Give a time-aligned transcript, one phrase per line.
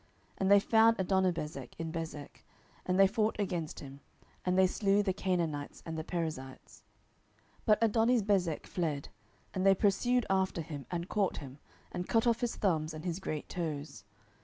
[0.01, 0.09] 07:001:005
[0.39, 2.43] And they found Adonibezek in Bezek:
[2.87, 3.99] and they fought against him,
[4.43, 6.83] and they slew the Canaanites and the Perizzites.
[7.67, 9.09] 07:001:006 But Adonibezek fled;
[9.53, 11.59] and they pursued after him, and caught him,
[11.91, 14.03] and cut off his thumbs and his great toes.